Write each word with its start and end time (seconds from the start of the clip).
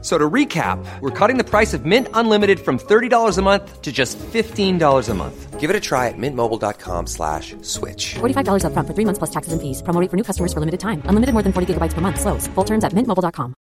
So 0.00 0.16
to 0.16 0.30
recap, 0.30 0.78
we're 1.00 1.10
cutting 1.10 1.38
the 1.38 1.44
price 1.44 1.74
of 1.74 1.84
Mint 1.84 2.06
Unlimited 2.14 2.60
from 2.60 2.78
$30 2.78 3.36
a 3.36 3.42
month 3.42 3.82
to 3.82 3.90
just 3.90 4.16
$15 4.18 5.08
a 5.08 5.14
month. 5.14 5.58
Give 5.58 5.70
it 5.70 5.74
a 5.74 5.80
try 5.80 6.06
at 6.06 6.14
mintmobile.com 6.16 7.08
slash 7.08 7.56
switch. 7.62 8.14
$45 8.20 8.62
upfront 8.62 8.86
for 8.86 8.94
three 8.94 9.04
months 9.04 9.18
plus 9.18 9.30
taxes 9.30 9.52
and 9.52 9.60
fees. 9.60 9.82
Promo 9.82 10.00
rate 10.00 10.08
for 10.08 10.16
new 10.16 10.22
customers 10.22 10.52
for 10.52 10.60
limited 10.60 10.78
time. 10.78 11.02
Unlimited 11.06 11.32
more 11.32 11.42
than 11.42 11.52
40 11.52 11.74
gigabytes 11.74 11.94
per 11.94 12.00
month. 12.00 12.20
Slows. 12.20 12.46
Full 12.54 12.64
terms 12.64 12.84
at 12.84 12.92
mintmobile.com. 12.92 13.54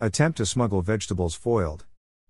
Attempt 0.00 0.38
to 0.38 0.46
smuggle 0.46 0.80
vegetables 0.80 1.34
foiled. 1.34 1.84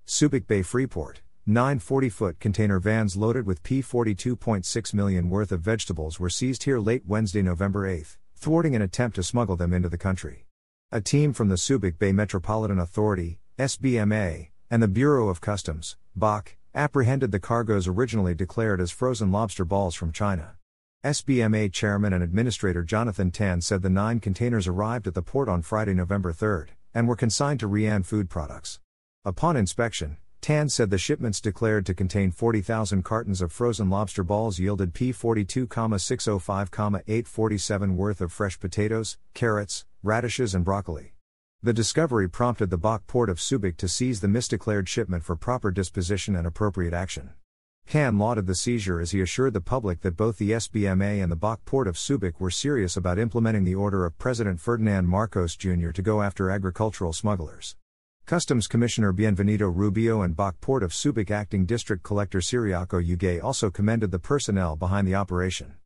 Subic 0.06 0.48
Bay 0.48 0.62
Freeport. 0.62 1.20
Nine 1.46 1.78
40 1.78 2.08
foot 2.10 2.40
container 2.40 2.80
vans 2.80 3.16
loaded 3.16 3.46
with 3.46 3.62
P42.6 3.62 4.94
million 4.94 5.30
worth 5.30 5.52
of 5.52 5.60
vegetables 5.60 6.18
were 6.18 6.30
seized 6.30 6.64
here 6.64 6.80
late 6.80 7.04
Wednesday, 7.06 7.42
November 7.42 7.86
8, 7.86 8.16
thwarting 8.34 8.74
an 8.74 8.82
attempt 8.82 9.16
to 9.16 9.22
smuggle 9.22 9.56
them 9.56 9.72
into 9.72 9.88
the 9.88 9.96
country. 9.96 10.47
A 10.90 11.02
team 11.02 11.34
from 11.34 11.50
the 11.50 11.56
Subic 11.56 11.98
Bay 11.98 12.12
Metropolitan 12.12 12.78
Authority, 12.78 13.40
SBMA, 13.58 14.48
and 14.70 14.82
the 14.82 14.88
Bureau 14.88 15.28
of 15.28 15.42
Customs, 15.42 15.98
BOC, 16.16 16.56
apprehended 16.74 17.30
the 17.30 17.38
cargoes 17.38 17.86
originally 17.86 18.34
declared 18.34 18.80
as 18.80 18.90
frozen 18.90 19.30
lobster 19.30 19.66
balls 19.66 19.94
from 19.94 20.12
China. 20.12 20.56
SBMA 21.04 21.70
Chairman 21.74 22.14
and 22.14 22.24
Administrator 22.24 22.84
Jonathan 22.84 23.30
Tan 23.30 23.60
said 23.60 23.82
the 23.82 23.90
nine 23.90 24.18
containers 24.18 24.66
arrived 24.66 25.06
at 25.06 25.12
the 25.12 25.20
port 25.20 25.46
on 25.46 25.60
Friday, 25.60 25.92
November 25.92 26.32
3, 26.32 26.68
and 26.94 27.06
were 27.06 27.16
consigned 27.16 27.60
to 27.60 27.68
Rian 27.68 28.02
Food 28.02 28.30
Products. 28.30 28.80
Upon 29.26 29.58
inspection, 29.58 30.16
Tan 30.40 30.70
said 30.70 30.88
the 30.88 30.96
shipments 30.96 31.42
declared 31.42 31.84
to 31.84 31.92
contain 31.92 32.30
40,000 32.30 33.02
cartons 33.02 33.42
of 33.42 33.52
frozen 33.52 33.90
lobster 33.90 34.24
balls 34.24 34.58
yielded 34.58 34.94
P42,605,847 34.94 37.94
worth 37.94 38.22
of 38.22 38.32
fresh 38.32 38.58
potatoes, 38.58 39.18
carrots, 39.34 39.84
radishes, 40.02 40.54
and 40.54 40.64
broccoli. 40.64 41.14
The 41.62 41.72
discovery 41.72 42.28
prompted 42.28 42.70
the 42.70 42.78
Bok 42.78 43.06
port 43.06 43.28
of 43.28 43.38
Subic 43.38 43.76
to 43.78 43.88
seize 43.88 44.20
the 44.20 44.28
misdeclared 44.28 44.86
shipment 44.86 45.24
for 45.24 45.34
proper 45.34 45.70
disposition 45.70 46.36
and 46.36 46.46
appropriate 46.46 46.94
action. 46.94 47.30
Tan 47.86 48.18
lauded 48.18 48.46
the 48.46 48.54
seizure 48.54 49.00
as 49.00 49.12
he 49.12 49.20
assured 49.20 49.54
the 49.54 49.60
public 49.60 50.02
that 50.02 50.16
both 50.16 50.36
the 50.38 50.50
SBMA 50.50 51.22
and 51.22 51.32
the 51.32 51.36
Bok 51.36 51.64
port 51.64 51.88
of 51.88 51.96
Subic 51.96 52.38
were 52.38 52.50
serious 52.50 52.96
about 52.96 53.18
implementing 53.18 53.64
the 53.64 53.74
order 53.74 54.04
of 54.04 54.18
President 54.18 54.60
Ferdinand 54.60 55.08
Marcos 55.08 55.56
Jr. 55.56 55.90
to 55.90 56.02
go 56.02 56.22
after 56.22 56.50
agricultural 56.50 57.12
smugglers. 57.12 57.76
Customs 58.26 58.66
Commissioner 58.66 59.14
Bienvenido 59.14 59.74
Rubio 59.74 60.20
and 60.20 60.36
Bok 60.36 60.60
Port 60.60 60.82
of 60.82 60.92
Subic 60.92 61.30
Acting 61.30 61.64
District 61.64 62.02
Collector 62.02 62.40
Ciriaco 62.40 63.02
Ugay 63.02 63.42
also 63.42 63.70
commended 63.70 64.10
the 64.10 64.18
personnel 64.18 64.76
behind 64.76 65.08
the 65.08 65.14
operation. 65.14 65.76